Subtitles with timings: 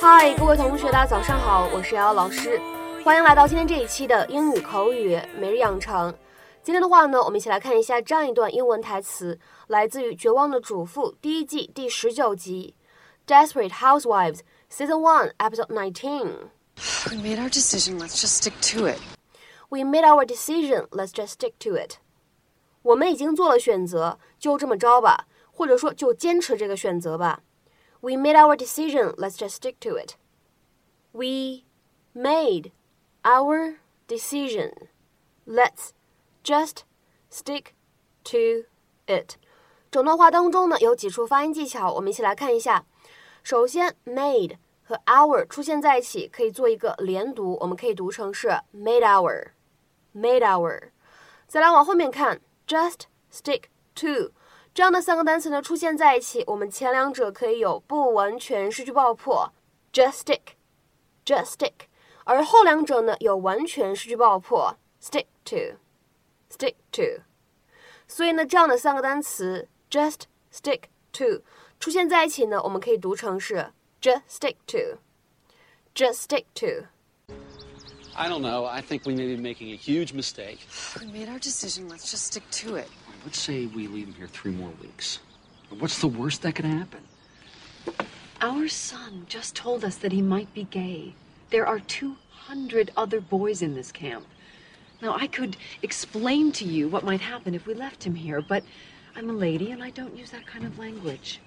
[0.00, 2.58] 嗨，各位同学，大家早上好，我是瑶瑶老师，
[3.04, 6.10] 欢迎来到今天这一期的英语口语每日养成。
[6.62, 12.74] 今天的话呢，我们一起来看一下这样一段英文台词，来自于《绝望的主妇》第一季第十九集，
[13.30, 14.38] 《Desperate Housewives》
[14.72, 16.30] Season One Episode Nineteen。
[17.10, 17.98] We made our decision.
[17.98, 19.00] Let's just stick to it.
[19.68, 20.86] We made our decision.
[20.88, 21.96] Let's just stick to it.
[22.80, 27.40] 我们已经做了选择，就这么着吧，或者说就坚持这个选择吧。
[28.01, 29.15] We made our decision.
[29.15, 30.15] Let's just stick to it.
[31.11, 31.63] We
[32.13, 32.71] made
[33.23, 34.71] our decision.
[35.45, 35.91] Let's
[36.43, 36.83] just
[37.31, 37.73] stick
[38.25, 38.65] to
[39.07, 39.37] it.
[39.89, 42.85] 整段话当中呢，有几处发音技巧，我们一起来看一下。
[43.43, 50.89] 首先，made 和 our 出现在一起，可以做一个连读，我们可以读成是 made our，made our。
[51.47, 53.63] 再来往后面看，just stick
[53.95, 54.31] to
[54.73, 59.51] 这样的三个单词呢出现在一起，我们前两者可以有不完全失去爆破，
[59.93, 61.73] just stick，just stick，
[62.25, 67.23] 而后两者呢有完全失去爆破，stick to，stick to。
[68.07, 70.23] 所以呢，这样的三个单词 just
[70.53, 70.81] stick
[71.13, 71.41] to
[71.79, 76.87] 出现在一起呢，我们可以读成是 just stick to，just stick to。
[78.13, 78.65] I don't know.
[78.65, 80.59] I think we may be making a huge mistake.
[80.99, 81.89] We made our decision.
[81.89, 82.87] Let's just stick to it.
[83.24, 85.18] Let's say we leave him here three more weeks.
[85.78, 87.00] What's the worst that could happen?
[88.40, 91.14] Our son just told us that he might be gay.
[91.50, 94.26] There are 200 other boys in this camp.
[95.02, 98.64] Now, I could explain to you what might happen if we left him here, but
[99.14, 101.40] I'm a lady and I don't use that kind of language.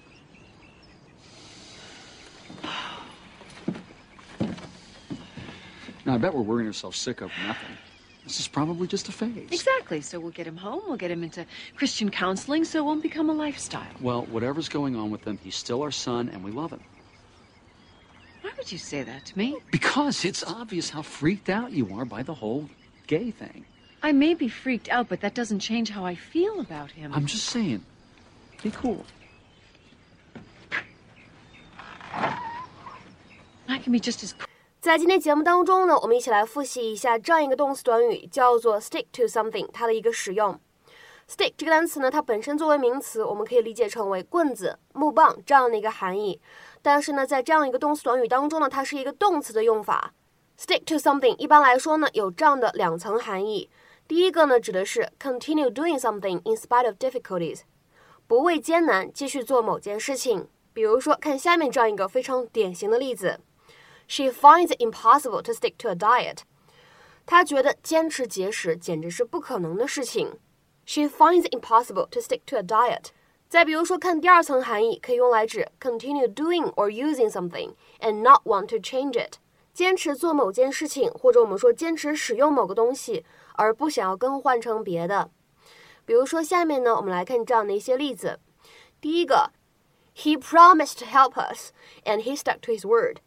[6.06, 7.76] Now, I bet we're worrying ourselves sick over nothing.
[8.24, 9.48] This is probably just a phase.
[9.52, 10.00] Exactly.
[10.00, 11.44] So we'll get him home, we'll get him into
[11.76, 13.86] Christian counseling so it won't become a lifestyle.
[14.00, 16.80] Well, whatever's going on with him, he's still our son and we love him.
[18.40, 19.58] Why would you say that to me?
[19.70, 22.68] Because it's obvious how freaked out you are by the whole
[23.06, 23.66] gay thing.
[24.02, 27.12] I may be freaked out, but that doesn't change how I feel about him.
[27.14, 27.84] I'm just saying,
[28.62, 29.04] be cool.
[32.12, 34.34] I can be just as
[34.84, 40.60] 在今天节目当中呢，我们一起来复习一下这样一个动词短语，叫做 stick to something，它的一个使用。
[41.26, 46.38] stick 这个单词呢，它本身作为名词，我们可以理解成为棍子、木棒这样的一个含义。
[46.82, 50.12] 但是呢，在这样一个动词短语当中呢，它是一个动词的用法。
[50.60, 53.70] stick to something 一般来说呢，有这样的两层含义。
[54.06, 57.60] 第一个呢，指的是 continue doing something in spite of difficulties，
[58.26, 60.46] 不畏艰难继续做某件事情。
[60.74, 63.40] 比如说，看下面这样一个非常典型的例子。
[64.07, 66.39] She finds it impossible to stick to a diet.
[67.25, 70.39] 她觉得坚持节食简直是不可能的事情。
[70.85, 73.11] She finds it impossible to stick to a diet.
[73.47, 79.35] 再比如说，看第二层含义，可以用来指 continue doing or using something and not want to change it.
[79.73, 83.23] 坚持做某件事情，或者我们说坚持使用某个东西，
[83.53, 85.29] 而不想要更换成别的。
[86.05, 88.39] 比如说，下面呢，我们来看这样的一些例子。
[88.99, 89.51] 第一个，
[90.15, 91.69] He promised to help us,
[92.03, 93.17] and he stuck to his word.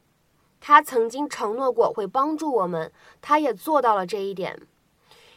[0.60, 2.92] 他曾经承诺过会帮助我们，
[3.22, 4.68] 他也做到了这一点。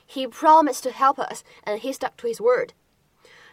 [0.08, 2.70] He promised to help us, and he stuck to his word.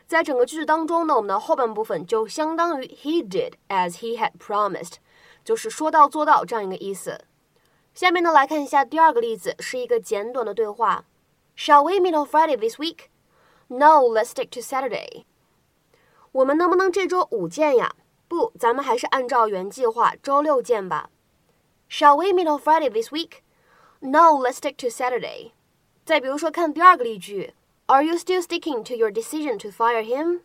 [0.07, 4.93] 在整个句子当中呢，我们的后半部分就相当于 he did as he had promised，
[5.43, 7.25] 就是说到做到这样一个意思。
[7.93, 11.05] 下面呢，来看一下第二个例子，是一个简短的对话。
[11.57, 13.09] Shall we meet on Friday this week?
[13.67, 15.25] No, let's stick to Saturday.
[16.31, 17.93] 我们能不能这周五见呀？
[18.27, 21.09] 不，咱们还是按照原计划周六见吧。
[21.88, 23.42] Shall we meet on Friday this week?
[24.00, 25.52] No, let's stick to Saturday.
[26.04, 27.52] 再比如说，看第二个例句，
[27.86, 30.40] Are you still sticking to your decision to fire him?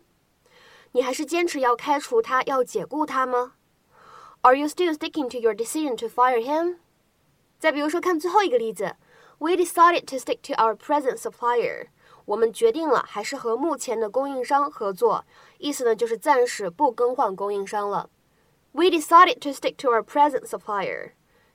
[0.92, 3.54] 你还是坚持要开除他，要解雇他吗？
[4.42, 6.76] Are you still sticking to your decision to fire him?
[7.58, 8.96] 再比如说，看最后一个例子，
[9.38, 11.86] We decided to stick to our present supplier.
[12.26, 15.24] 我们决定了还是和目前的供应商合作，
[15.56, 18.10] 意思呢就是暂时不更换供应商了。
[18.72, 21.12] We decided to stick to our present supplier.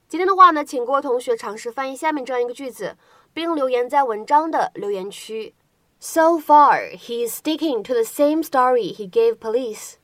[0.09, 2.97] 今天的话呢，请各位同学尝试翻译下面这样一个句子，
[3.35, 5.55] 并留言在文章的留言区。
[6.01, 9.97] So far, he is sticking to the same story he gave police.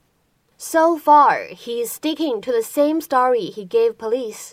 [0.58, 4.52] So far, he is sticking to the same story he gave police.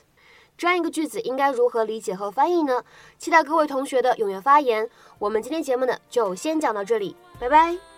[0.57, 2.85] 这样一个句子应该如何理解和翻译呢？
[3.17, 4.89] 期待各位同学的踊跃发言。
[5.19, 7.90] 我们今天节目呢就先讲到这里，拜拜。